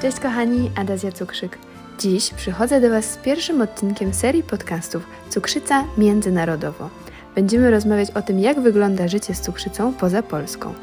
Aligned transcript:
Cześć 0.00 0.20
kochani, 0.20 0.70
Adazja 0.76 1.12
Cukrzyk. 1.12 1.58
Dziś 1.98 2.30
przychodzę 2.30 2.80
do 2.80 2.90
Was 2.90 3.04
z 3.04 3.16
pierwszym 3.16 3.60
odcinkiem 3.60 4.14
serii 4.14 4.42
podcastów 4.42 5.06
Cukrzyca 5.30 5.84
Międzynarodowo. 5.98 6.90
Będziemy 7.34 7.70
rozmawiać 7.70 8.10
o 8.10 8.22
tym, 8.22 8.38
jak 8.38 8.60
wygląda 8.60 9.08
życie 9.08 9.34
z 9.34 9.40
cukrzycą 9.40 9.94
poza 9.94 10.22
Polską. 10.22 10.74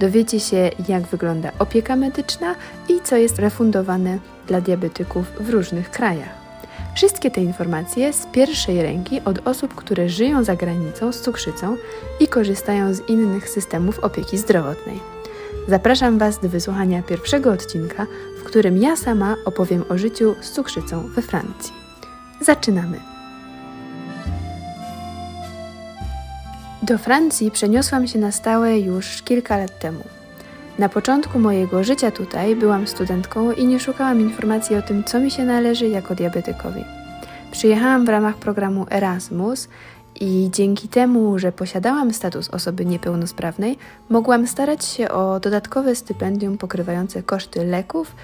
Dowiecie 0.00 0.40
się, 0.40 0.70
jak 0.88 1.02
wygląda 1.02 1.50
opieka 1.58 1.96
medyczna 1.96 2.54
i 2.88 3.00
co 3.04 3.16
jest 3.16 3.38
refundowane 3.38 4.18
dla 4.46 4.60
diabetyków 4.60 5.26
w 5.40 5.50
różnych 5.50 5.90
krajach. 5.90 6.34
Wszystkie 6.94 7.30
te 7.30 7.40
informacje 7.40 8.12
z 8.12 8.26
pierwszej 8.26 8.82
ręki 8.82 9.20
od 9.24 9.48
osób, 9.48 9.74
które 9.74 10.08
żyją 10.08 10.44
za 10.44 10.56
granicą 10.56 11.12
z 11.12 11.20
cukrzycą 11.20 11.76
i 12.20 12.28
korzystają 12.28 12.94
z 12.94 13.08
innych 13.08 13.48
systemów 13.48 13.98
opieki 13.98 14.38
zdrowotnej. 14.38 15.13
Zapraszam 15.68 16.18
Was 16.18 16.38
do 16.38 16.48
wysłuchania 16.48 17.02
pierwszego 17.02 17.52
odcinka, 17.52 18.06
w 18.40 18.44
którym 18.44 18.78
ja 18.78 18.96
sama 18.96 19.36
opowiem 19.44 19.84
o 19.88 19.98
życiu 19.98 20.34
z 20.40 20.50
cukrzycą 20.50 21.08
we 21.08 21.22
Francji. 21.22 21.72
Zaczynamy! 22.40 23.00
Do 26.82 26.98
Francji 26.98 27.50
przeniosłam 27.50 28.06
się 28.06 28.18
na 28.18 28.32
stałe 28.32 28.78
już 28.78 29.22
kilka 29.22 29.56
lat 29.56 29.78
temu. 29.78 30.04
Na 30.78 30.88
początku 30.88 31.38
mojego 31.38 31.84
życia 31.84 32.10
tutaj 32.10 32.56
byłam 32.56 32.86
studentką 32.86 33.52
i 33.52 33.66
nie 33.66 33.80
szukałam 33.80 34.20
informacji 34.20 34.76
o 34.76 34.82
tym, 34.82 35.04
co 35.04 35.20
mi 35.20 35.30
się 35.30 35.44
należy 35.44 35.88
jako 35.88 36.14
diabetykowi. 36.14 36.84
Przyjechałam 37.50 38.04
w 38.04 38.08
ramach 38.08 38.36
programu 38.36 38.86
Erasmus 38.90 39.68
i 40.20 40.50
dzięki 40.52 40.88
temu, 40.88 41.38
że 41.38 41.52
posiadałam 41.52 42.12
status 42.12 42.50
osoby 42.50 42.84
niepełnosprawnej, 42.84 43.78
mogłam 44.08 44.46
starać 44.46 44.84
się 44.84 45.08
o 45.08 45.40
dodatkowe 45.40 45.94
stypendium 45.94 46.58
pokrywające 46.58 47.22
koszty 47.22 47.64
leków 47.64 48.14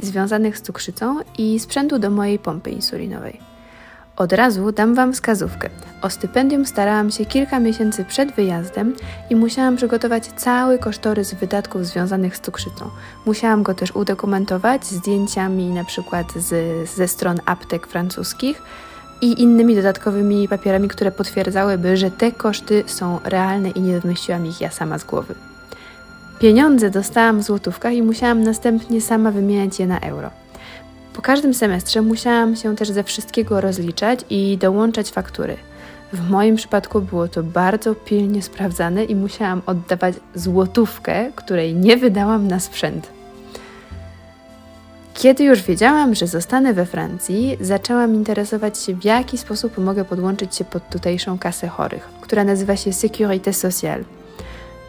związanych 0.00 0.58
z 0.58 0.62
cukrzycą 0.62 1.18
i 1.38 1.58
sprzętu 1.58 1.98
do 1.98 2.10
mojej 2.10 2.38
pompy 2.38 2.70
insulinowej. 2.70 3.52
Od 4.16 4.32
razu 4.32 4.72
dam 4.72 4.94
Wam 4.94 5.12
wskazówkę. 5.12 5.68
O 6.02 6.10
stypendium 6.10 6.66
starałam 6.66 7.10
się 7.10 7.26
kilka 7.26 7.60
miesięcy 7.60 8.04
przed 8.04 8.32
wyjazdem 8.32 8.94
i 9.30 9.36
musiałam 9.36 9.76
przygotować 9.76 10.26
cały 10.26 10.78
kosztorys 10.78 11.34
wydatków 11.34 11.86
związanych 11.86 12.36
z 12.36 12.40
cukrzycą. 12.40 12.90
Musiałam 13.26 13.62
go 13.62 13.74
też 13.74 13.96
udokumentować 13.96 14.84
zdjęciami 14.84 15.70
na 15.70 15.84
przykład 15.84 16.32
z, 16.36 16.88
ze 16.90 17.08
stron 17.08 17.40
aptek 17.46 17.86
francuskich 17.86 18.62
i 19.22 19.42
innymi 19.42 19.76
dodatkowymi 19.76 20.48
papierami, 20.48 20.88
które 20.88 21.12
potwierdzałyby, 21.12 21.96
że 21.96 22.10
te 22.10 22.32
koszty 22.32 22.84
są 22.86 23.18
realne 23.24 23.70
i 23.70 23.80
nie 23.80 24.00
wymyśliłam 24.00 24.46
ich 24.46 24.60
ja 24.60 24.70
sama 24.70 24.98
z 24.98 25.04
głowy. 25.04 25.34
Pieniądze 26.38 26.90
dostałam 26.90 27.40
w 27.40 27.42
złotówkach 27.42 27.92
i 27.92 28.02
musiałam 28.02 28.42
następnie 28.42 29.00
sama 29.00 29.30
wymieniać 29.30 29.80
je 29.80 29.86
na 29.86 30.00
euro. 30.00 30.30
Po 31.12 31.22
każdym 31.22 31.54
semestrze 31.54 32.02
musiałam 32.02 32.56
się 32.56 32.76
też 32.76 32.90
ze 32.90 33.04
wszystkiego 33.04 33.60
rozliczać 33.60 34.20
i 34.30 34.58
dołączać 34.58 35.10
faktury. 35.10 35.56
W 36.12 36.30
moim 36.30 36.56
przypadku 36.56 37.00
było 37.00 37.28
to 37.28 37.42
bardzo 37.42 37.94
pilnie 37.94 38.42
sprawdzane 38.42 39.04
i 39.04 39.14
musiałam 39.14 39.62
oddawać 39.66 40.14
złotówkę, 40.34 41.32
której 41.36 41.74
nie 41.74 41.96
wydałam 41.96 42.48
na 42.48 42.60
sprzęt. 42.60 43.21
Kiedy 45.22 45.44
już 45.44 45.62
wiedziałam, 45.62 46.14
że 46.14 46.26
zostanę 46.26 46.74
we 46.74 46.86
Francji, 46.86 47.56
zaczęłam 47.60 48.14
interesować 48.14 48.78
się, 48.78 48.94
w 48.94 49.04
jaki 49.04 49.38
sposób 49.38 49.78
mogę 49.78 50.04
podłączyć 50.04 50.56
się 50.56 50.64
pod 50.64 50.88
tutejszą 50.88 51.38
kasę 51.38 51.68
chorych, 51.68 52.08
która 52.20 52.44
nazywa 52.44 52.76
się 52.76 52.90
Sécurité 52.90 53.52
Sociale. 53.52 54.04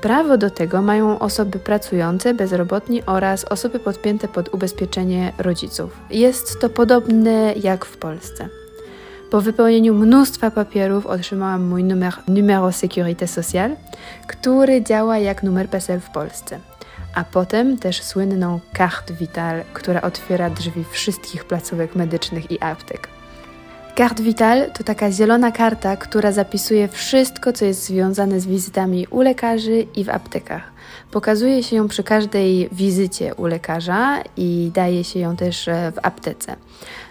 Prawo 0.02 0.38
do 0.38 0.50
tego 0.50 0.81
mają 0.81 1.20
osoby 1.20 1.59
pracujące, 1.59 2.34
bezrobotni 2.34 3.03
oraz 3.06 3.45
osoby 3.45 3.80
podpięte 3.80 4.28
pod 4.28 4.53
ubezpieczenie 4.53 5.34
rodziców. 5.38 5.98
Jest 6.09 6.59
to 6.59 6.69
podobne 6.69 7.53
jak 7.53 7.86
w 7.86 7.97
Polsce. 7.97 8.47
Po 9.31 9.41
wypełnieniu 9.41 9.94
mnóstwa 9.94 10.52
papierów 10.52 11.06
otrzymałam 11.06 11.68
mój 11.68 11.84
numer 11.84 12.13
Numero 12.28 12.68
Sécurité 12.68 13.28
Sociale, 13.28 13.75
który 14.28 14.84
działa 14.84 15.18
jak 15.18 15.44
numer 15.44 15.69
PESEL 15.69 16.00
w 16.00 16.09
Polsce. 16.09 16.59
A 17.13 17.24
potem 17.24 17.78
też 17.78 18.03
słynną 18.03 18.59
Carte 18.78 19.13
Vitale, 19.13 19.63
która 19.74 20.01
otwiera 20.01 20.50
drzwi 20.50 20.85
wszystkich 20.91 21.46
placówek 21.46 21.96
medycznych 21.96 22.51
i 22.51 22.62
aptek. 22.62 23.07
Carte 23.97 24.24
Vital 24.24 24.72
to 24.72 24.84
taka 24.84 25.12
zielona 25.12 25.51
karta, 25.51 25.97
która 25.97 26.31
zapisuje 26.31 26.88
wszystko, 26.88 27.53
co 27.53 27.66
jest 27.66 27.85
związane 27.85 28.40
z 28.40 28.46
wizytami 28.46 29.07
u 29.09 29.22
lekarzy 29.22 29.88
i 29.96 30.03
w 30.03 30.09
aptekach. 30.09 30.62
Pokazuje 31.12 31.63
się 31.63 31.75
ją 31.75 31.88
przy 31.88 32.03
każdej 32.03 32.69
wizycie 32.72 33.35
u 33.35 33.45
lekarza 33.45 34.22
i 34.38 34.72
daje 34.74 35.03
się 35.03 35.19
ją 35.19 35.35
też 35.35 35.68
e, 35.68 35.91
w 35.91 36.06
aptece. 36.06 36.56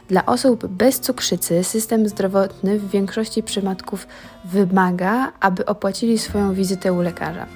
Dla 0.09 0.27
osób 0.27 0.67
bez 0.67 1.01
cukrzycy 1.01 1.65
system 1.65 2.09
zdrowotny 2.09 2.79
w 2.79 2.91
większości 2.91 3.43
przypadków 3.43 4.07
wymaga, 4.45 5.33
aby 5.41 5.67
opłacili 5.67 6.19
swoją 6.19 6.55
wizytę 6.55 6.93
u 6.93 7.01
lekarza. 7.01 7.47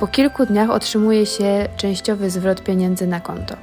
Po 0.00 0.06
kilku 0.06 0.46
dniach 0.46 0.70
otrzymuje 0.70 1.26
się 1.26 1.68
częściowy 1.76 2.30
zwrot 2.30 2.62
pieniędzy 2.62 3.06
na 3.06 3.20
konto. 3.20 3.56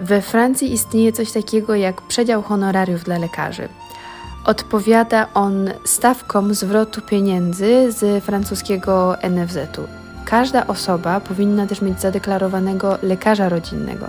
We 0.00 0.22
Francji 0.22 0.72
istnieje 0.72 1.12
coś 1.12 1.32
takiego 1.32 1.74
jak 1.74 2.02
przedział 2.02 2.42
honorariów 2.42 3.04
dla 3.04 3.18
lekarzy. 3.18 3.68
Odpowiada 4.44 5.26
on 5.34 5.70
stawkom 5.84 6.54
zwrotu 6.54 7.00
pieniędzy 7.02 7.92
z 7.92 8.24
francuskiego 8.24 9.16
NFZ-u. 9.30 9.82
Każda 10.24 10.66
osoba 10.66 11.20
powinna 11.20 11.66
też 11.66 11.82
mieć 11.82 12.00
zadeklarowanego 12.00 12.98
lekarza 13.02 13.48
rodzinnego. 13.48 14.06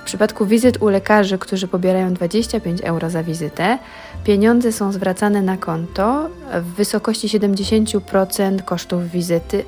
W 0.00 0.06
przypadku 0.06 0.46
wizyt 0.46 0.82
u 0.82 0.88
lekarzy, 0.88 1.38
którzy 1.38 1.68
pobierają 1.68 2.14
25 2.14 2.80
euro 2.80 3.10
za 3.10 3.22
wizytę, 3.22 3.78
pieniądze 4.24 4.72
są 4.72 4.92
zwracane 4.92 5.42
na 5.42 5.56
konto 5.56 6.28
w 6.60 6.74
wysokości 6.74 7.28
70% 7.28 8.62
kosztów 8.62 9.10
wizyty, 9.10 9.64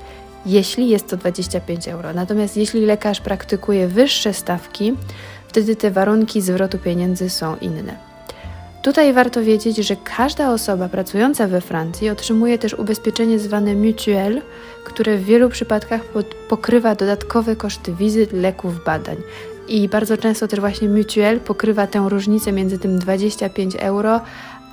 jeśli 0.47 0.89
jest 0.89 1.09
to 1.09 1.17
25 1.17 1.89
euro. 1.89 2.13
Natomiast 2.13 2.57
jeśli 2.57 2.87
lekarz 2.87 3.21
praktykuje 3.21 3.89
wyższe 3.89 4.35
stawki, 4.35 4.95
wtedy 5.49 5.77
te 5.77 5.91
warunki 5.91 6.41
zwrotu 6.41 6.79
pieniędzy 6.79 7.31
są 7.31 7.57
inne. 7.57 7.97
Tutaj 8.83 9.13
warto 9.13 9.43
wiedzieć, 9.43 9.77
że 9.77 9.97
każda 9.97 10.53
osoba 10.53 10.89
pracująca 10.89 11.47
we 11.47 11.61
Francji 11.61 12.11
otrzymuje 12.11 12.59
też 12.59 12.75
ubezpieczenie 12.75 13.39
zwane 13.39 13.75
mutuel, 13.75 14.43
które 14.85 15.17
w 15.19 15.25
wielu 15.25 15.49
przypadkach 15.49 16.01
pokrywa 16.49 16.95
dodatkowe 16.95 17.57
koszty 17.57 17.95
wizyt, 17.95 18.33
leków, 18.33 18.85
badań. 18.85 19.17
I 19.69 19.89
bardzo 19.89 20.17
często 20.17 20.49
też 20.49 20.61
właśnie 20.61 20.89
mutuel 20.89 21.41
pokrywa 21.41 21.87
tę 21.87 22.07
różnicę 22.09 22.53
między 22.53 22.79
tym 22.79 22.99
25 22.99 23.77
euro 23.77 24.21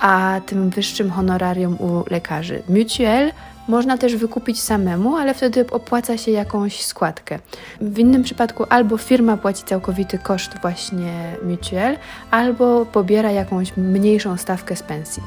a 0.00 0.40
tym 0.46 0.70
wyższym 0.70 1.10
honorarium 1.10 1.76
u 1.80 2.04
lekarzy. 2.10 2.62
Mutuel 2.68 3.32
można 3.68 3.98
też 3.98 4.16
wykupić 4.16 4.62
samemu, 4.62 5.16
ale 5.16 5.34
wtedy 5.34 5.70
opłaca 5.70 6.18
się 6.18 6.30
jakąś 6.30 6.82
składkę. 6.82 7.38
W 7.80 7.98
innym 7.98 8.22
przypadku 8.22 8.64
albo 8.68 8.96
firma 8.98 9.36
płaci 9.36 9.64
całkowity 9.64 10.18
koszt 10.18 10.52
właśnie 10.62 11.36
mutuel, 11.42 11.96
albo 12.30 12.86
pobiera 12.86 13.30
jakąś 13.30 13.76
mniejszą 13.76 14.36
stawkę 14.36 14.76
z 14.76 14.82
pensji. 14.82 15.22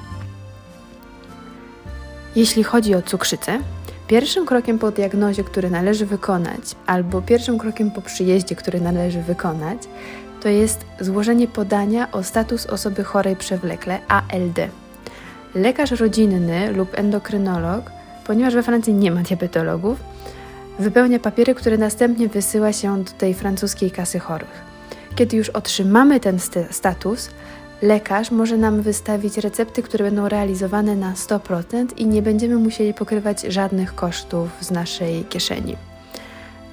Jeśli 2.35 2.63
chodzi 2.63 2.95
o 2.95 3.01
cukrzycę, 3.01 3.59
pierwszym 4.07 4.45
krokiem 4.45 4.79
po 4.79 4.91
diagnozie, 4.91 5.43
który 5.43 5.69
należy 5.69 6.05
wykonać, 6.05 6.61
albo 6.85 7.21
pierwszym 7.21 7.57
krokiem 7.57 7.91
po 7.91 8.01
przyjeździe, 8.01 8.55
który 8.55 8.81
należy 8.81 9.21
wykonać, 9.21 9.77
to 10.41 10.49
jest 10.49 10.85
złożenie 10.99 11.47
podania 11.47 12.11
o 12.11 12.23
status 12.23 12.65
osoby 12.65 13.03
chorej 13.03 13.35
przewlekle 13.35 13.99
ALD. 14.07 14.59
Lekarz 15.55 15.91
rodzinny 15.91 16.71
lub 16.71 16.99
endokrynolog 16.99 17.96
Ponieważ 18.27 18.53
we 18.53 18.63
Francji 18.63 18.93
nie 18.93 19.11
ma 19.11 19.21
diabetologów, 19.21 19.99
wypełnia 20.79 21.19
papiery, 21.19 21.55
które 21.55 21.77
następnie 21.77 22.27
wysyła 22.27 22.73
się 22.73 23.03
do 23.03 23.11
tej 23.11 23.33
francuskiej 23.33 23.91
kasy 23.91 24.19
chorych. 24.19 24.61
Kiedy 25.15 25.37
już 25.37 25.49
otrzymamy 25.49 26.19
ten 26.19 26.39
status, 26.71 27.29
lekarz 27.81 28.31
może 28.31 28.57
nam 28.57 28.81
wystawić 28.81 29.37
recepty, 29.37 29.83
które 29.83 30.05
będą 30.05 30.29
realizowane 30.29 30.95
na 30.95 31.13
100% 31.13 31.85
i 31.97 32.05
nie 32.05 32.21
będziemy 32.21 32.55
musieli 32.55 32.93
pokrywać 32.93 33.41
żadnych 33.41 33.95
kosztów 33.95 34.49
z 34.61 34.71
naszej 34.71 35.23
kieszeni. 35.23 35.75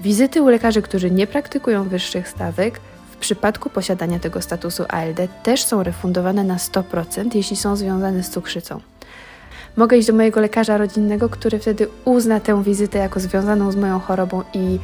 Wizyty 0.00 0.42
u 0.42 0.48
lekarzy, 0.48 0.82
którzy 0.82 1.10
nie 1.10 1.26
praktykują 1.26 1.84
wyższych 1.84 2.28
stawek, 2.28 2.80
w 3.10 3.16
przypadku 3.16 3.70
posiadania 3.70 4.18
tego 4.18 4.42
statusu 4.42 4.84
ALD 4.88 5.20
też 5.42 5.64
są 5.64 5.82
refundowane 5.82 6.44
na 6.44 6.56
100%, 6.56 7.36
jeśli 7.36 7.56
są 7.56 7.76
związane 7.76 8.22
z 8.22 8.30
cukrzycą. 8.30 8.80
Mogę 9.76 9.96
iść 9.96 10.06
do 10.08 10.14
mojego 10.14 10.40
lekarza 10.40 10.78
rodzinnego, 10.78 11.28
który 11.28 11.58
wtedy 11.58 11.88
uzna 12.04 12.40
tę 12.40 12.62
wizytę 12.62 12.98
jako 12.98 13.20
związaną 13.20 13.72
z 13.72 13.76
moją 13.76 13.98
chorobą 14.00 14.42
i 14.54 14.78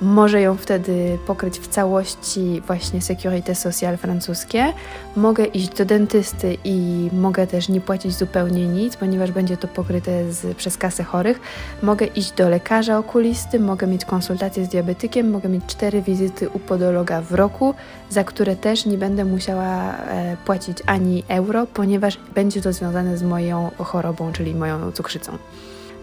może 0.00 0.40
ją 0.40 0.56
wtedy 0.56 1.18
pokryć 1.26 1.58
w 1.58 1.68
całości 1.68 2.62
właśnie 2.66 3.00
Sécurité 3.00 3.54
Sociale 3.54 3.96
francuskie. 3.96 4.72
Mogę 5.16 5.44
iść 5.44 5.68
do 5.68 5.84
dentysty 5.84 6.56
i 6.64 7.08
mogę 7.12 7.46
też 7.46 7.68
nie 7.68 7.80
płacić 7.80 8.16
zupełnie 8.16 8.66
nic, 8.68 8.96
ponieważ 8.96 9.32
będzie 9.32 9.56
to 9.56 9.68
pokryte 9.68 10.32
z, 10.32 10.56
przez 10.56 10.76
kasę 10.76 11.04
chorych. 11.04 11.40
Mogę 11.82 12.06
iść 12.06 12.32
do 12.32 12.48
lekarza 12.48 12.98
okulisty, 12.98 13.60
mogę 13.60 13.86
mieć 13.86 14.04
konsultację 14.04 14.64
z 14.64 14.68
diabetykiem, 14.68 15.30
mogę 15.30 15.48
mieć 15.48 15.64
cztery 15.66 16.02
wizyty 16.02 16.48
u 16.48 16.58
podologa 16.58 17.20
w 17.20 17.32
roku, 17.32 17.74
za 18.10 18.24
które 18.24 18.56
też 18.56 18.86
nie 18.86 18.98
będę 18.98 19.24
musiała 19.24 19.94
e, 19.94 20.36
płacić 20.44 20.78
ani 20.86 21.24
euro, 21.28 21.66
ponieważ 21.74 22.18
będzie 22.34 22.62
to 22.62 22.72
związane 22.72 23.18
z 23.18 23.22
moją 23.22 23.70
chorobą, 23.78 24.32
czyli 24.32 24.54
moją 24.54 24.92
cukrzycą. 24.92 25.38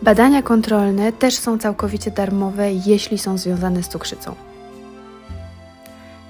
Badania 0.01 0.41
kontrolne 0.41 1.11
też 1.11 1.35
są 1.35 1.57
całkowicie 1.57 2.11
darmowe, 2.11 2.71
jeśli 2.73 3.17
są 3.17 3.37
związane 3.37 3.83
z 3.83 3.89
cukrzycą. 3.89 4.35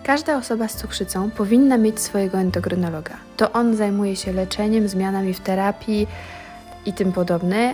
Każda 0.04 0.38
osoba 0.38 0.68
z 0.68 0.76
cukrzycą 0.76 1.32
powinna 1.32 1.78
mieć 1.78 2.00
swojego 2.00 2.38
endokrynologa. 2.38 3.16
To 3.38 3.52
on 3.52 3.76
zajmuje 3.76 4.16
się 4.16 4.34
leczeniem, 4.34 4.88
zmianami 4.88 5.34
w 5.34 5.40
terapii 5.40 6.08
i 6.86 6.94
tym 6.94 7.12
podobne. 7.12 7.74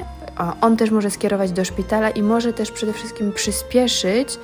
On 0.62 0.78
też 0.78 0.92
może 0.92 1.12
skierować 1.12 1.52
do 1.52 1.66
szpitala 1.66 2.10
i 2.10 2.24
może 2.24 2.54
też 2.54 2.72
przede 2.72 2.94
wszystkim 2.94 3.32
przyspieszyć 3.32 4.40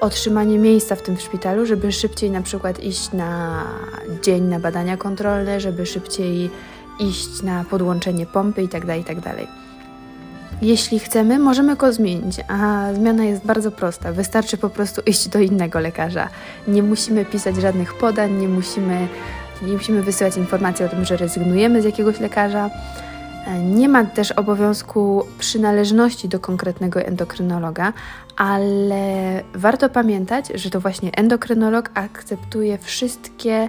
otrzymanie 0.00 0.58
miejsca 0.58 0.96
w 0.96 1.02
tym 1.02 1.18
szpitalu, 1.18 1.66
żeby 1.66 1.92
szybciej 1.92 2.30
na 2.30 2.42
przykład 2.42 2.84
iść 2.84 3.12
na 3.12 3.62
dzień 4.22 4.44
na 4.44 4.60
badania 4.60 4.96
kontrolne, 4.96 5.60
żeby 5.60 5.86
szybciej 5.86 6.50
iść 7.00 7.42
na 7.42 7.64
podłączenie 7.64 8.26
pompy 8.26 8.62
itd. 8.62 8.86
Tak 8.86 8.98
itd. 8.98 9.46
Jeśli 10.62 10.98
chcemy, 10.98 11.38
możemy 11.38 11.76
go 11.76 11.92
zmienić, 11.92 12.40
a 12.48 12.88
zmiana 12.94 13.24
jest 13.24 13.46
bardzo 13.46 13.70
prosta. 13.70 14.12
Wystarczy 14.12 14.56
po 14.56 14.70
prostu 14.70 15.00
iść 15.06 15.28
do 15.28 15.38
innego 15.38 15.80
lekarza. 15.80 16.28
Nie 16.68 16.82
musimy 16.82 17.24
pisać 17.24 17.56
żadnych 17.56 17.94
podań, 17.94 18.32
nie 18.32 18.48
musimy, 18.48 19.08
nie 19.62 19.72
musimy 19.72 20.02
wysyłać 20.02 20.36
informacji 20.36 20.84
o 20.84 20.88
tym, 20.88 21.04
że 21.04 21.16
rezygnujemy 21.16 21.82
z 21.82 21.84
jakiegoś 21.84 22.20
lekarza. 22.20 22.70
Nie 23.64 23.88
ma 23.88 24.04
też 24.04 24.32
obowiązku 24.32 25.26
przynależności 25.38 26.28
do 26.28 26.40
konkretnego 26.40 27.00
endokrynologa, 27.00 27.92
ale 28.36 29.42
warto 29.54 29.88
pamiętać, 29.88 30.48
że 30.54 30.70
to 30.70 30.80
właśnie 30.80 31.10
endokrynolog 31.12 31.90
akceptuje 31.94 32.78
wszystkie 32.78 33.68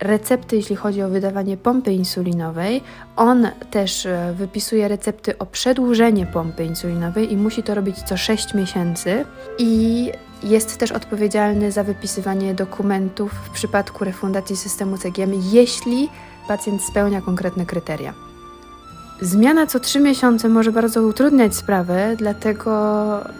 recepty, 0.00 0.56
jeśli 0.56 0.76
chodzi 0.76 1.02
o 1.02 1.08
wydawanie 1.08 1.56
pompy 1.56 1.92
insulinowej. 1.92 2.82
On 3.16 3.48
też 3.70 4.06
e, 4.06 4.34
wypisuje 4.36 4.88
recepty 4.88 5.38
o 5.38 5.46
przedłużenie 5.46 6.26
pompy 6.26 6.64
insulinowej 6.64 7.32
i 7.32 7.36
musi 7.36 7.62
to 7.62 7.74
robić 7.74 8.02
co 8.02 8.16
6 8.16 8.54
miesięcy. 8.54 9.24
I 9.58 10.12
jest 10.42 10.78
też 10.78 10.92
odpowiedzialny 10.92 11.72
za 11.72 11.84
wypisywanie 11.84 12.54
dokumentów 12.54 13.32
w 13.32 13.50
przypadku 13.50 14.04
refundacji 14.04 14.56
systemu 14.56 14.98
CGM, 14.98 15.32
jeśli 15.52 16.08
pacjent 16.48 16.82
spełnia 16.82 17.20
konkretne 17.20 17.66
kryteria. 17.66 18.31
Zmiana 19.22 19.66
co 19.66 19.80
trzy 19.80 20.00
miesiące 20.00 20.48
może 20.48 20.72
bardzo 20.72 21.02
utrudniać 21.02 21.54
sprawę, 21.54 22.14
dlatego 22.16 22.70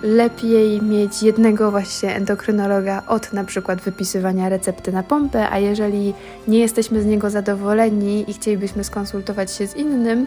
lepiej 0.03 0.83
mieć 0.83 1.23
jednego 1.23 1.71
właśnie 1.71 2.15
endokrynologa 2.15 3.03
od 3.07 3.33
na 3.33 3.45
przykład 3.45 3.81
wypisywania 3.81 4.49
recepty 4.49 4.93
na 4.93 5.03
pompę, 5.03 5.51
a 5.51 5.59
jeżeli 5.59 6.15
nie 6.49 6.59
jesteśmy 6.59 7.03
z 7.03 7.07
niego 7.07 7.31
zadowoleni 7.31 8.31
i 8.31 8.35
chcielibyśmy 8.35 8.85
skonsultować 8.85 9.53
się 9.53 9.67
z 9.67 9.77
innym, 9.77 10.27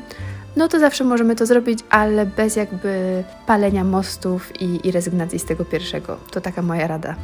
no 0.55 0.67
to 0.67 0.79
zawsze 0.79 1.03
możemy 1.03 1.35
to 1.35 1.45
zrobić, 1.45 1.79
ale 1.89 2.25
bez 2.25 2.55
jakby 2.55 3.23
palenia 3.47 3.83
mostów 3.83 4.61
i, 4.61 4.87
i 4.87 4.91
rezygnacji 4.91 5.39
z 5.39 5.45
tego 5.45 5.65
pierwszego. 5.65 6.17
To 6.31 6.41
taka 6.41 6.61
moja 6.61 6.87
rada. 6.87 7.15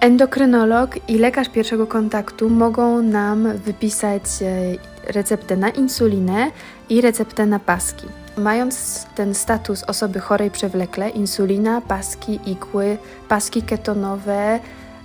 Endokrynolog 0.00 1.08
i 1.08 1.18
lekarz 1.18 1.48
pierwszego 1.48 1.86
kontaktu 1.86 2.50
mogą 2.50 3.02
nam 3.02 3.58
wypisać 3.58 4.22
e, 4.42 5.12
receptę 5.12 5.56
na 5.56 5.68
insulinę 5.68 6.50
i 6.90 7.00
receptę 7.00 7.46
na 7.46 7.58
paski. 7.58 8.06
Mając 8.36 9.06
ten 9.14 9.34
status 9.34 9.82
osoby 9.82 10.20
chorej 10.20 10.50
przewlekle, 10.50 11.08
insulina, 11.10 11.80
paski, 11.80 12.40
igły, 12.46 12.98
paski 13.28 13.62
ketonowe, 13.62 14.60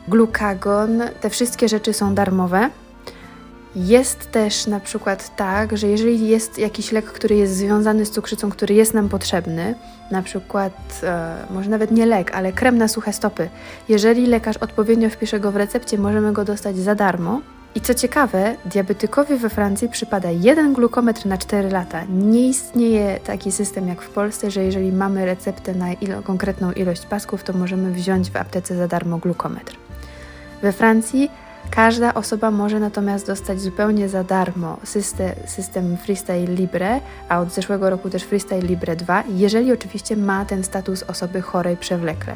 glukagon, 0.07 1.01
te 1.21 1.29
wszystkie 1.29 1.69
rzeczy 1.69 1.93
są 1.93 2.15
darmowe. 2.15 2.69
Jest 3.75 4.31
też 4.31 4.67
na 4.67 4.79
przykład 4.79 5.35
tak, 5.35 5.77
że 5.77 5.87
jeżeli 5.87 6.27
jest 6.27 6.57
jakiś 6.57 6.91
lek, 6.91 7.05
który 7.05 7.35
jest 7.35 7.55
związany 7.55 8.05
z 8.05 8.11
cukrzycą, 8.11 8.49
który 8.49 8.75
jest 8.75 8.93
nam 8.93 9.09
potrzebny, 9.09 9.75
na 10.11 10.21
przykład 10.21 11.01
e, 11.03 11.35
może 11.49 11.69
nawet 11.69 11.91
nie 11.91 12.05
lek, 12.05 12.31
ale 12.35 12.53
krem 12.53 12.77
na 12.77 12.87
suche 12.87 13.13
stopy, 13.13 13.49
jeżeli 13.89 14.27
lekarz 14.27 14.57
odpowiednio 14.57 15.09
wpisze 15.09 15.39
go 15.39 15.51
w 15.51 15.55
recepcie, 15.55 15.97
możemy 15.97 16.33
go 16.33 16.45
dostać 16.45 16.77
za 16.77 16.95
darmo. 16.95 17.41
I 17.75 17.81
co 17.81 17.94
ciekawe, 17.94 18.56
diabetykowi 18.65 19.35
we 19.35 19.50
Francji 19.50 19.89
przypada 19.89 20.29
jeden 20.31 20.73
glukometr 20.73 21.25
na 21.25 21.38
4 21.38 21.69
lata. 21.69 22.03
Nie 22.09 22.47
istnieje 22.47 23.19
taki 23.19 23.51
system 23.51 23.88
jak 23.88 24.01
w 24.01 24.09
Polsce, 24.09 24.51
że 24.51 24.63
jeżeli 24.63 24.91
mamy 24.91 25.25
receptę 25.25 25.73
na 25.73 25.94
ilo 25.94 26.21
konkretną 26.21 26.71
ilość 26.71 27.06
pasków, 27.06 27.44
to 27.44 27.53
możemy 27.53 27.91
wziąć 27.91 28.31
w 28.31 28.35
aptece 28.35 28.75
za 28.75 28.88
darmo 28.88 29.18
glukometr. 29.18 29.75
We 30.62 30.71
Francji 30.71 31.29
Każda 31.71 32.13
osoba 32.13 32.51
może 32.51 32.79
natomiast 32.79 33.27
dostać 33.27 33.62
zupełnie 33.62 34.09
za 34.09 34.24
darmo 34.24 34.77
system, 34.83 35.29
system 35.45 35.97
Freestyle 35.97 36.56
Libre, 36.56 37.00
a 37.29 37.39
od 37.39 37.51
zeszłego 37.51 37.89
roku 37.89 38.09
też 38.09 38.24
Freestyle 38.24 38.62
Libre 38.62 38.95
2, 38.95 39.24
jeżeli 39.29 39.71
oczywiście 39.71 40.17
ma 40.17 40.45
ten 40.45 40.63
status 40.63 41.03
osoby 41.03 41.41
chorej 41.41 41.77
przewlekle. 41.77 42.35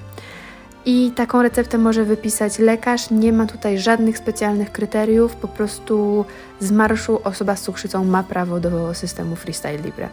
I 0.85 1.11
taką 1.11 1.41
receptę 1.41 1.77
może 1.77 2.05
wypisać 2.05 2.59
lekarz, 2.59 3.11
nie 3.11 3.33
ma 3.33 3.45
tutaj 3.45 3.79
żadnych 3.79 4.17
specjalnych 4.17 4.71
kryteriów, 4.71 5.35
po 5.35 5.47
prostu 5.47 6.25
z 6.59 6.71
marszu 6.71 7.19
osoba 7.23 7.55
z 7.55 7.61
cukrzycą 7.61 8.03
ma 8.03 8.23
prawo 8.23 8.59
do 8.59 8.93
systemu 8.93 9.35
Freestyle 9.35 9.77
Libre. 9.77 10.09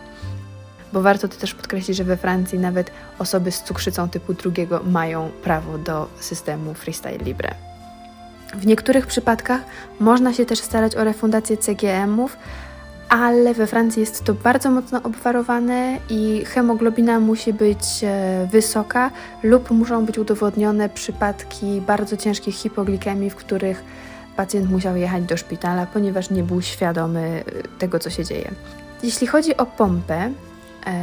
Bo 0.92 1.02
warto 1.02 1.28
to 1.28 1.36
też 1.36 1.54
podkreślić, 1.54 1.96
że 1.96 2.04
we 2.04 2.16
Francji 2.16 2.58
nawet 2.58 2.90
osoby 3.18 3.50
z 3.50 3.62
cukrzycą 3.62 4.08
typu 4.08 4.34
drugiego 4.34 4.80
mają 4.86 5.30
prawo 5.42 5.78
do 5.78 6.08
systemu 6.20 6.74
Freestyle 6.74 7.18
Libre. 7.18 7.54
W 8.54 8.66
niektórych 8.66 9.06
przypadkach 9.06 9.60
można 10.00 10.32
się 10.32 10.46
też 10.46 10.58
starać 10.58 10.96
o 10.96 11.04
refundację 11.04 11.56
CGM-ów, 11.56 12.36
ale 13.12 13.54
we 13.54 13.66
Francji 13.66 14.00
jest 14.00 14.24
to 14.24 14.34
bardzo 14.34 14.70
mocno 14.70 15.02
obwarowane 15.02 15.98
i 16.10 16.44
hemoglobina 16.44 17.20
musi 17.20 17.52
być 17.52 17.84
e, 18.02 18.48
wysoka 18.52 19.10
lub 19.42 19.70
muszą 19.70 20.06
być 20.06 20.18
udowodnione 20.18 20.88
przypadki 20.88 21.80
bardzo 21.80 22.16
ciężkich 22.16 22.54
hipoglikemii, 22.54 23.30
w 23.30 23.36
których 23.36 23.84
pacjent 24.36 24.70
musiał 24.70 24.96
jechać 24.96 25.24
do 25.24 25.36
szpitala, 25.36 25.86
ponieważ 25.86 26.30
nie 26.30 26.42
był 26.42 26.62
świadomy 26.62 27.44
e, 27.46 27.78
tego, 27.78 27.98
co 27.98 28.10
się 28.10 28.24
dzieje. 28.24 28.50
Jeśli 29.02 29.26
chodzi 29.26 29.56
o 29.56 29.66
pompę, 29.66 30.30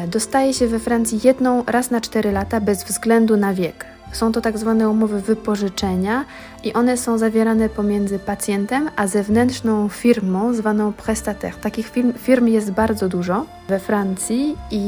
dostaje 0.07 0.53
się 0.53 0.67
we 0.67 0.79
Francji 0.79 1.19
jedną 1.23 1.63
raz 1.67 1.91
na 1.91 2.01
4 2.01 2.31
lata 2.31 2.61
bez 2.61 2.83
względu 2.83 3.37
na 3.37 3.53
wiek. 3.53 3.85
Są 4.11 4.31
to 4.31 4.41
tak 4.41 4.57
zwane 4.57 4.89
umowy 4.89 5.21
wypożyczenia 5.21 6.25
i 6.63 6.73
one 6.73 6.97
są 6.97 7.17
zawierane 7.17 7.69
pomiędzy 7.69 8.19
pacjentem 8.19 8.89
a 8.95 9.07
zewnętrzną 9.07 9.89
firmą 9.89 10.53
zwaną 10.53 10.93
prestataire. 10.93 11.55
Takich 11.55 11.87
firm, 11.87 12.13
firm 12.13 12.47
jest 12.47 12.71
bardzo 12.71 13.09
dużo 13.09 13.45
we 13.67 13.79
Francji 13.79 14.57
i 14.71 14.81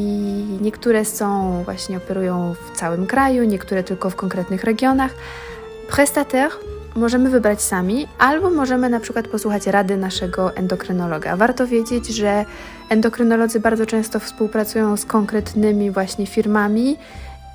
niektóre 0.61 1.05
są 1.05 1.61
właśnie 1.63 1.97
operują 1.97 2.53
w 2.53 2.77
całym 2.77 3.07
kraju, 3.07 3.43
niektóre 3.43 3.83
tylko 3.83 4.09
w 4.09 4.15
konkretnych 4.15 4.63
regionach. 4.63 5.11
Prestataire 5.89 6.51
możemy 6.95 7.29
wybrać 7.29 7.61
sami, 7.61 8.07
albo 8.19 8.49
możemy 8.49 8.89
na 8.89 8.99
przykład 8.99 9.27
posłuchać 9.27 9.67
rady 9.67 9.97
naszego 9.97 10.55
endokrynologa. 10.55 11.35
Warto 11.35 11.67
wiedzieć, 11.67 12.07
że 12.07 12.45
endokrynolodzy 12.89 13.59
bardzo 13.59 13.85
często 13.85 14.19
współpracują 14.19 14.97
z 14.97 15.05
konkretnymi 15.05 15.91
właśnie 15.91 16.25
firmami 16.25 16.97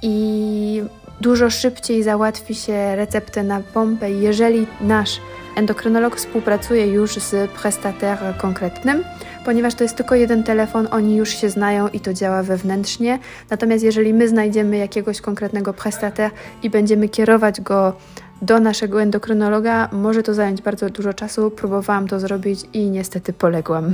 i 0.02 0.82
dużo 1.20 1.50
szybciej 1.50 2.02
załatwi 2.02 2.54
się 2.54 2.96
receptę 2.96 3.42
na 3.42 3.60
pompę, 3.60 4.10
jeżeli 4.10 4.66
nasz 4.80 5.20
endokrynolog 5.56 6.16
współpracuje 6.16 6.86
już 6.86 7.14
z 7.14 7.50
prestataire 7.50 8.18
konkretnym, 8.38 9.04
ponieważ 9.44 9.74
to 9.74 9.84
jest 9.84 9.96
tylko 9.96 10.14
jeden 10.14 10.42
telefon, 10.42 10.88
oni 10.90 11.16
już 11.16 11.28
się 11.28 11.50
znają 11.50 11.88
i 11.88 12.00
to 12.00 12.12
działa 12.12 12.42
wewnętrznie. 12.42 13.18
Natomiast 13.50 13.84
jeżeli 13.84 14.14
my 14.14 14.28
znajdziemy 14.28 14.76
jakiegoś 14.76 15.20
konkretnego 15.20 15.72
prestataire 15.72 16.30
i 16.62 16.70
będziemy 16.70 17.08
kierować 17.08 17.60
go 17.60 17.96
do 18.42 18.60
naszego 18.60 19.02
endokrynologa, 19.02 19.88
może 19.92 20.22
to 20.22 20.34
zająć 20.34 20.62
bardzo 20.62 20.90
dużo 20.90 21.14
czasu. 21.14 21.50
Próbowałam 21.50 22.08
to 22.08 22.20
zrobić 22.20 22.60
i 22.72 22.90
niestety 22.90 23.32
poległam. 23.32 23.92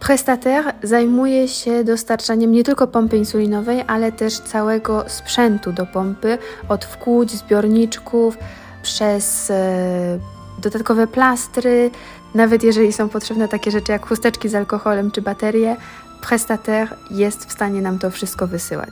Prestataire 0.00 0.74
zajmuje 0.82 1.48
się 1.48 1.84
dostarczaniem 1.84 2.52
nie 2.52 2.64
tylko 2.64 2.86
pompy 2.86 3.16
insulinowej, 3.16 3.84
ale 3.86 4.12
też 4.12 4.38
całego 4.38 5.04
sprzętu 5.08 5.72
do 5.72 5.86
pompy, 5.86 6.38
od 6.68 6.84
wkłuć, 6.84 7.30
zbiorniczków, 7.30 8.38
przez 8.82 9.50
e, 9.50 10.18
dodatkowe 10.62 11.06
plastry, 11.06 11.90
nawet 12.34 12.62
jeżeli 12.62 12.92
są 12.92 13.08
potrzebne 13.08 13.48
takie 13.48 13.70
rzeczy 13.70 13.92
jak 13.92 14.06
chusteczki 14.06 14.48
z 14.48 14.54
alkoholem 14.54 15.10
czy 15.10 15.22
baterie, 15.22 15.76
Prestataire 16.20 16.96
jest 17.10 17.44
w 17.44 17.52
stanie 17.52 17.82
nam 17.82 17.98
to 17.98 18.10
wszystko 18.10 18.46
wysyłać. 18.46 18.90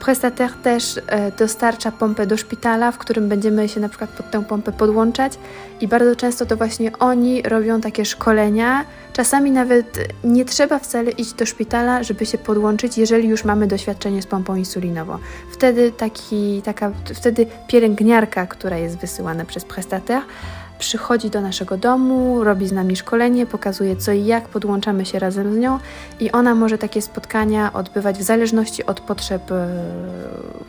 Prestataire 0.00 0.52
też 0.62 1.00
e, 1.06 1.32
dostarcza 1.32 1.92
pompę 1.92 2.26
do 2.26 2.36
szpitala, 2.36 2.92
w 2.92 2.98
którym 2.98 3.28
będziemy 3.28 3.68
się 3.68 3.80
na 3.80 3.88
przykład 3.88 4.10
pod 4.10 4.30
tę 4.30 4.44
pompę 4.44 4.72
podłączać 4.72 5.32
i 5.80 5.88
bardzo 5.88 6.16
często 6.16 6.46
to 6.46 6.56
właśnie 6.56 6.98
oni 6.98 7.42
robią 7.42 7.80
takie 7.80 8.04
szkolenia. 8.04 8.84
Czasami 9.12 9.50
nawet 9.50 10.14
nie 10.24 10.44
trzeba 10.44 10.78
wcale 10.78 11.10
iść 11.10 11.32
do 11.32 11.46
szpitala, 11.46 12.02
żeby 12.02 12.26
się 12.26 12.38
podłączyć, 12.38 12.98
jeżeli 12.98 13.28
już 13.28 13.44
mamy 13.44 13.66
doświadczenie 13.66 14.22
z 14.22 14.26
pompą 14.26 14.56
insulinową. 14.56 15.18
Wtedy, 15.52 15.92
taki, 15.92 16.62
taka, 16.64 16.92
wtedy 17.14 17.46
pielęgniarka, 17.68 18.46
która 18.46 18.78
jest 18.78 18.98
wysyłana 18.98 19.44
przez 19.44 19.64
prestataire, 19.64 20.22
przychodzi 20.80 21.30
do 21.30 21.40
naszego 21.40 21.76
domu, 21.76 22.44
robi 22.44 22.68
z 22.68 22.72
nami 22.72 22.96
szkolenie, 22.96 23.46
pokazuje 23.46 23.96
co 23.96 24.12
i 24.12 24.24
jak, 24.26 24.48
podłączamy 24.48 25.06
się 25.06 25.18
razem 25.18 25.54
z 25.54 25.58
nią 25.58 25.78
i 26.20 26.32
ona 26.32 26.54
może 26.54 26.78
takie 26.78 27.02
spotkania 27.02 27.72
odbywać 27.72 28.18
w 28.18 28.22
zależności 28.22 28.86
od 28.86 29.00
potrzeb 29.00 29.52
e, 29.52 29.68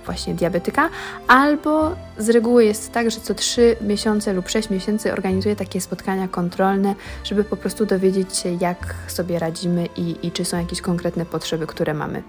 właśnie 0.06 0.34
diabetyka, 0.34 0.90
albo 1.28 1.96
z 2.18 2.30
reguły 2.30 2.66
jest 2.66 2.92
tak, 2.92 3.12
że 3.12 3.20
co 3.20 3.34
3 3.34 3.76
miesiące 3.82 4.34
lub 4.34 4.50
6 4.50 4.70
miesięcy 4.70 5.14
organizuje 5.14 5.56
takie 5.56 5.82
spotkania 5.82 6.28
kontrolne, 6.28 6.96
żeby 7.24 7.44
po 7.44 7.58
prostu 7.58 7.86
dowiedzieć 7.86 8.38
się, 8.38 8.58
jak 8.62 8.96
sobie 9.08 9.40
radzimy 9.40 9.88
i, 9.98 10.28
i 10.28 10.32
czy 10.32 10.46
są 10.46 10.58
jakieś 10.58 10.82
konkretne 10.82 11.26
potrzeby, 11.26 11.68
które 11.68 11.94
mamy. 11.94 12.24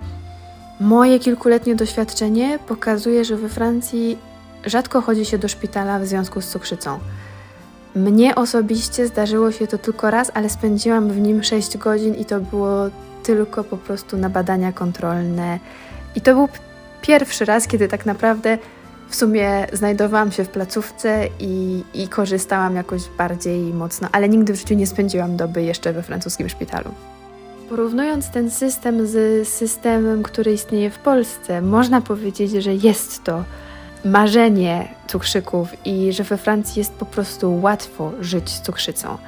Moje 0.80 1.18
kilkuletnie 1.18 1.74
doświadczenie 1.74 2.58
pokazuje, 2.66 3.24
że 3.24 3.36
we 3.36 3.48
Francji 3.48 4.18
rzadko 4.66 5.00
chodzi 5.00 5.24
się 5.24 5.38
do 5.38 5.48
szpitala 5.48 5.98
w 5.98 6.06
związku 6.06 6.40
z 6.40 6.48
cukrzycą. 6.48 6.98
Mnie 7.96 8.34
osobiście 8.34 9.06
zdarzyło 9.06 9.52
się 9.52 9.66
to 9.66 9.78
tylko 9.78 10.10
raz, 10.10 10.30
ale 10.34 10.48
spędziłam 10.48 11.08
w 11.08 11.20
nim 11.20 11.42
6 11.42 11.76
godzin 11.78 12.14
i 12.14 12.24
to 12.24 12.40
było 12.40 12.90
tylko 13.22 13.64
po 13.64 13.76
prostu 13.76 14.16
na 14.16 14.30
badania 14.30 14.72
kontrolne. 14.72 15.58
I 16.16 16.20
to 16.20 16.34
był 16.34 16.48
pierwszy 17.02 17.44
raz, 17.44 17.66
kiedy 17.66 17.88
tak 17.88 18.06
naprawdę 18.06 18.58
w 19.08 19.16
sumie 19.16 19.66
znajdowałam 19.72 20.32
się 20.32 20.44
w 20.44 20.48
placówce 20.48 21.28
i, 21.40 21.84
i 21.94 22.08
korzystałam 22.08 22.76
jakoś 22.76 23.02
bardziej 23.18 23.60
mocno, 23.60 24.08
ale 24.12 24.28
nigdy 24.28 24.52
w 24.52 24.56
życiu 24.56 24.74
nie 24.74 24.86
spędziłam 24.86 25.36
doby 25.36 25.62
jeszcze 25.62 25.92
we 25.92 26.02
francuskim 26.02 26.48
szpitalu. 26.48 26.90
Porównując 27.68 28.30
ten 28.30 28.50
system 28.50 29.06
z 29.06 29.48
systemem, 29.48 30.22
który 30.22 30.52
istnieje 30.52 30.90
w 30.90 30.98
Polsce, 30.98 31.62
można 31.62 32.00
powiedzieć, 32.00 32.50
że 32.50 32.74
jest 32.74 33.24
to 33.24 33.44
marzenie 34.04 34.88
cukrzyków 35.06 35.86
i 35.86 36.12
że 36.12 36.24
we 36.24 36.36
Francji 36.36 36.80
jest 36.80 36.92
po 36.92 37.06
prostu 37.06 37.60
łatwo 37.62 38.12
żyć 38.20 38.50
z 38.50 38.60
cukrzycą. 38.60 39.18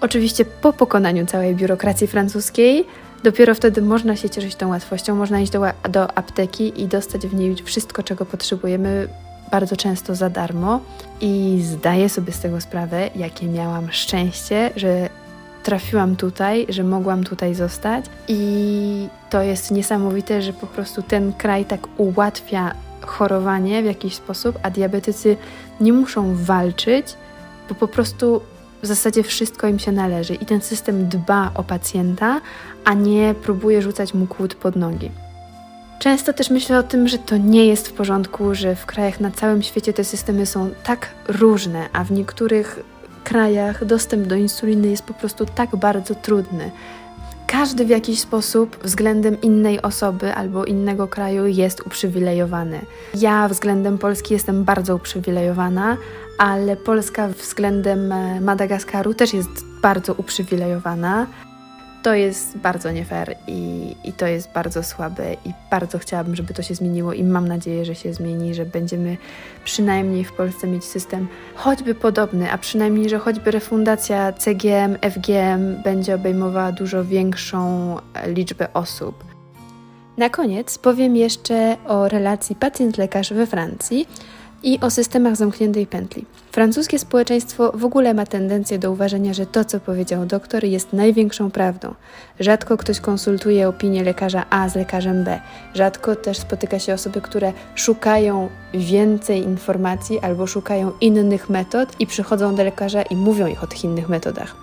Oczywiście 0.00 0.44
po 0.44 0.72
pokonaniu 0.72 1.26
całej 1.26 1.54
biurokracji 1.54 2.06
francuskiej, 2.06 2.86
dopiero 3.24 3.54
wtedy 3.54 3.82
można 3.82 4.16
się 4.16 4.30
cieszyć 4.30 4.54
tą 4.54 4.68
łatwością, 4.68 5.14
można 5.14 5.40
iść 5.40 5.52
do, 5.52 5.62
do 5.90 6.18
apteki 6.18 6.82
i 6.82 6.88
dostać 6.88 7.26
w 7.26 7.34
niej 7.34 7.56
wszystko, 7.64 8.02
czego 8.02 8.26
potrzebujemy, 8.26 9.08
bardzo 9.50 9.76
często 9.76 10.14
za 10.14 10.30
darmo. 10.30 10.80
I 11.20 11.60
zdaję 11.62 12.08
sobie 12.08 12.32
z 12.32 12.40
tego 12.40 12.60
sprawę, 12.60 13.10
jakie 13.16 13.46
miałam 13.46 13.92
szczęście, 13.92 14.70
że 14.76 15.08
trafiłam 15.62 16.16
tutaj, 16.16 16.66
że 16.68 16.84
mogłam 16.84 17.24
tutaj 17.24 17.54
zostać. 17.54 18.04
I 18.28 19.08
to 19.30 19.42
jest 19.42 19.70
niesamowite, 19.70 20.42
że 20.42 20.52
po 20.52 20.66
prostu 20.66 21.02
ten 21.02 21.32
kraj 21.32 21.64
tak 21.64 21.80
ułatwia 21.96 22.74
chorowanie 23.06 23.82
w 23.82 23.86
jakiś 23.86 24.14
sposób, 24.14 24.58
a 24.62 24.70
diabetycy 24.70 25.36
nie 25.80 25.92
muszą 25.92 26.34
walczyć, 26.34 27.06
bo 27.68 27.74
po 27.74 27.88
prostu 27.88 28.40
w 28.82 28.86
zasadzie 28.86 29.22
wszystko 29.22 29.68
im 29.68 29.78
się 29.78 29.92
należy 29.92 30.34
i 30.34 30.46
ten 30.46 30.60
system 30.60 31.08
dba 31.08 31.50
o 31.54 31.62
pacjenta, 31.62 32.40
a 32.84 32.94
nie 32.94 33.34
próbuje 33.42 33.82
rzucać 33.82 34.14
mu 34.14 34.26
kłód 34.26 34.54
pod 34.54 34.76
nogi. 34.76 35.10
Często 35.98 36.32
też 36.32 36.50
myślę 36.50 36.78
o 36.78 36.82
tym, 36.82 37.08
że 37.08 37.18
to 37.18 37.36
nie 37.36 37.66
jest 37.66 37.88
w 37.88 37.92
porządku, 37.92 38.54
że 38.54 38.76
w 38.76 38.86
krajach 38.86 39.20
na 39.20 39.30
całym 39.30 39.62
świecie 39.62 39.92
te 39.92 40.04
systemy 40.04 40.46
są 40.46 40.70
tak 40.84 41.08
różne, 41.28 41.88
a 41.92 42.04
w 42.04 42.10
niektórych 42.10 42.80
krajach 43.24 43.84
dostęp 43.84 44.26
do 44.26 44.34
insuliny 44.34 44.88
jest 44.88 45.02
po 45.02 45.14
prostu 45.14 45.46
tak 45.46 45.76
bardzo 45.76 46.14
trudny, 46.14 46.70
każdy 47.48 47.84
w 47.84 47.88
jakiś 47.88 48.20
sposób 48.20 48.76
względem 48.84 49.40
innej 49.40 49.82
osoby 49.82 50.34
albo 50.34 50.64
innego 50.64 51.08
kraju 51.08 51.46
jest 51.46 51.86
uprzywilejowany. 51.86 52.80
Ja 53.14 53.48
względem 53.48 53.98
Polski 53.98 54.34
jestem 54.34 54.64
bardzo 54.64 54.96
uprzywilejowana, 54.96 55.96
ale 56.38 56.76
Polska 56.76 57.28
względem 57.28 58.12
e, 58.12 58.40
Madagaskaru 58.40 59.14
też 59.14 59.34
jest 59.34 59.64
bardzo 59.82 60.14
uprzywilejowana 60.14 61.26
to 62.02 62.14
jest 62.14 62.58
bardzo 62.58 62.90
nie 62.90 63.04
fair 63.04 63.36
i, 63.46 63.94
i 64.04 64.12
to 64.12 64.26
jest 64.26 64.52
bardzo 64.52 64.82
słabe 64.82 65.34
i 65.34 65.52
bardzo 65.70 65.98
chciałabym, 65.98 66.36
żeby 66.36 66.54
to 66.54 66.62
się 66.62 66.74
zmieniło 66.74 67.12
i 67.12 67.24
mam 67.24 67.48
nadzieję, 67.48 67.84
że 67.84 67.94
się 67.94 68.14
zmieni, 68.14 68.54
że 68.54 68.66
będziemy 68.66 69.16
przynajmniej 69.64 70.24
w 70.24 70.32
Polsce 70.32 70.66
mieć 70.66 70.84
system 70.84 71.28
choćby 71.54 71.94
podobny, 71.94 72.52
a 72.52 72.58
przynajmniej, 72.58 73.08
że 73.08 73.18
choćby 73.18 73.50
refundacja 73.50 74.32
CGM, 74.32 74.96
FGM 75.10 75.82
będzie 75.84 76.14
obejmowała 76.14 76.72
dużo 76.72 77.04
większą 77.04 77.96
liczbę 78.26 78.72
osób. 78.74 79.24
Na 80.16 80.30
koniec 80.30 80.78
powiem 80.78 81.16
jeszcze 81.16 81.76
o 81.86 82.08
relacji 82.08 82.56
pacjent-lekarz 82.56 83.34
we 83.34 83.46
Francji, 83.46 84.08
i 84.62 84.80
o 84.80 84.90
systemach 84.90 85.36
zamkniętej 85.36 85.86
pętli. 85.86 86.24
Francuskie 86.52 86.98
społeczeństwo 86.98 87.72
w 87.74 87.84
ogóle 87.84 88.14
ma 88.14 88.26
tendencję 88.26 88.78
do 88.78 88.92
uważania, 88.92 89.34
że 89.34 89.46
to, 89.46 89.64
co 89.64 89.80
powiedział 89.80 90.26
doktor, 90.26 90.64
jest 90.64 90.92
największą 90.92 91.50
prawdą. 91.50 91.94
Rzadko 92.40 92.76
ktoś 92.76 93.00
konsultuje 93.00 93.68
opinię 93.68 94.04
lekarza 94.04 94.44
A 94.50 94.68
z 94.68 94.74
lekarzem 94.74 95.24
B. 95.24 95.40
Rzadko 95.74 96.16
też 96.16 96.38
spotyka 96.38 96.78
się 96.78 96.94
osoby, 96.94 97.20
które 97.20 97.52
szukają 97.74 98.48
więcej 98.74 99.42
informacji 99.42 100.18
albo 100.20 100.46
szukają 100.46 100.92
innych 101.00 101.50
metod 101.50 101.88
i 101.98 102.06
przychodzą 102.06 102.54
do 102.54 102.64
lekarza 102.64 103.02
i 103.02 103.16
mówią 103.16 103.46
ich 103.46 103.64
o 103.64 103.66
tych 103.66 103.84
innych 103.84 104.08
metodach. 104.08 104.56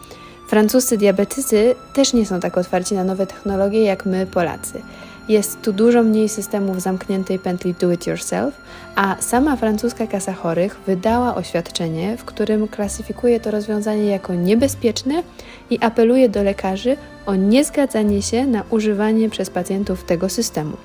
Francuscy 0.47 0.97
diabetycy 0.97 1.75
też 1.93 2.13
nie 2.13 2.25
są 2.25 2.39
tak 2.39 2.57
otwarci 2.57 2.95
na 2.95 3.03
nowe 3.03 3.27
technologie 3.27 3.83
jak 3.83 4.05
my, 4.05 4.27
Polacy. 4.27 4.81
Jest 5.27 5.61
tu 5.61 5.73
dużo 5.73 6.03
mniej 6.03 6.29
systemów 6.29 6.81
zamkniętej 6.81 7.39
pętli 7.39 7.73
do 7.73 7.91
it 7.91 8.07
yourself, 8.07 8.53
a 8.95 9.15
sama 9.19 9.55
francuska 9.55 10.07
kasa 10.07 10.33
chorych 10.33 10.79
wydała 10.87 11.35
oświadczenie, 11.35 12.17
w 12.17 12.25
którym 12.25 12.67
klasyfikuje 12.67 13.39
to 13.39 13.51
rozwiązanie 13.51 14.05
jako 14.05 14.35
niebezpieczne 14.35 15.23
i 15.69 15.79
apeluje 15.81 16.29
do 16.29 16.43
lekarzy 16.43 16.97
o 17.25 17.35
niezgadzanie 17.35 18.21
się 18.21 18.45
na 18.45 18.63
używanie 18.69 19.29
przez 19.29 19.49
pacjentów 19.49 20.03
tego 20.03 20.29
systemu. 20.29 20.77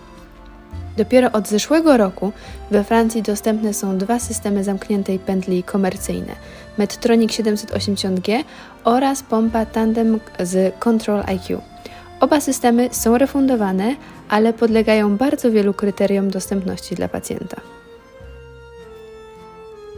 Dopiero 0.96 1.32
od 1.32 1.48
zeszłego 1.48 1.96
roku 1.96 2.32
we 2.70 2.84
Francji 2.84 3.22
dostępne 3.22 3.74
są 3.74 3.98
dwa 3.98 4.18
systemy 4.18 4.64
zamkniętej 4.64 5.18
pętli 5.18 5.62
komercyjne: 5.62 6.32
Medtronic 6.78 7.32
780G 7.32 8.44
oraz 8.84 9.22
pompa 9.22 9.66
Tandem 9.66 10.20
z 10.38 10.74
Control 10.78 11.22
IQ. 11.26 11.69
Oba 12.20 12.40
systemy 12.40 12.88
są 12.92 13.18
refundowane, 13.18 13.96
ale 14.28 14.52
podlegają 14.52 15.16
bardzo 15.16 15.50
wielu 15.50 15.74
kryteriom 15.74 16.30
dostępności 16.30 16.94
dla 16.94 17.08
pacjenta. 17.08 17.60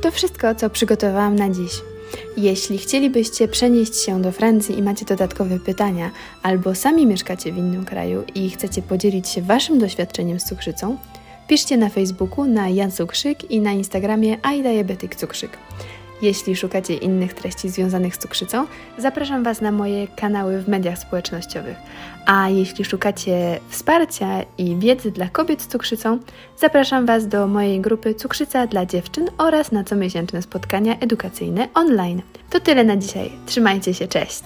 To 0.03 0.11
wszystko, 0.11 0.55
co 0.55 0.71
przygotowałam 0.71 1.37
na 1.37 1.51
dziś. 1.51 1.73
Jeśli 2.37 2.79
chcielibyście 2.79 3.49
przenieść 3.49 3.97
się 3.97 4.23
do 4.23 4.33
Francji 4.33 4.79
i 4.79 4.83
macie 4.83 5.05
dodatkowe 5.05 5.59
pytania, 5.59 6.11
albo 6.43 6.75
sami 6.75 7.07
mieszkacie 7.07 7.53
w 7.53 7.59
innym 7.59 7.85
kraju 7.85 8.25
i 8.35 8.51
chcecie 8.51 8.83
podzielić 8.83 9.29
się 9.29 9.43
Waszym 9.43 9.79
doświadczeniem 9.79 10.41
z 10.41 10.45
cukrzycą, 10.45 10.97
piszcie 11.49 11.77
na 11.77 11.89
Facebooku 11.89 12.45
na 12.45 12.69
Jan 12.69 12.91
Cukrzyk 12.91 13.51
i 13.51 13.61
na 13.61 13.73
Instagramie 13.73 14.37
iDiabetic 14.59 15.17
Cukrzyk. 15.17 15.51
Jeśli 16.23 16.57
szukacie 16.57 16.95
innych 16.95 17.35
treści 17.35 17.69
związanych 17.69 18.17
z 18.17 18.19
cukrzycą, 18.19 18.67
zapraszam 18.99 19.43
Was 19.43 19.61
na 19.61 19.73
moje 19.73 20.09
kanały 20.09 20.63
w 20.63 20.69
mediach 20.69 20.99
społecznościowych. 20.99 21.77
A 22.27 22.49
jeśli 22.49 22.85
szukacie 22.85 23.61
wsparcia 23.69 24.43
i 24.59 24.77
wiedzy 24.77 25.11
dla 25.11 25.29
kobiet 25.29 25.63
z 25.63 25.67
cukrzycą, 25.67 26.19
zapraszam 26.59 27.07
Was 27.07 27.29
do 27.29 27.47
mojej 27.47 27.81
grupy 27.81 28.15
Cukrzyca 28.15 28.67
dla 28.67 28.87
dziewczyn 28.87 29.31
oraz 29.39 29.73
na 29.73 29.85
comiesięczne 29.85 30.43
spotkania 30.43 30.99
edukacyjne 30.99 31.69
online. 31.75 32.23
To 32.51 32.61
tyle 32.61 32.85
na 32.85 32.97
dzisiaj. 32.97 33.31
Trzymajcie 33.47 33.95
się, 33.95 34.09
cześć! 34.09 34.43